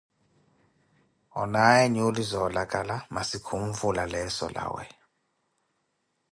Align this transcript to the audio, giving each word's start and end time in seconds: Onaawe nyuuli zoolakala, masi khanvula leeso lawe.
Onaawe 1.41 1.83
nyuuli 1.93 2.23
zoolakala, 2.31 2.95
masi 3.13 3.37
khanvula 3.45 4.03
leeso 4.11 4.45
lawe. 4.55 4.83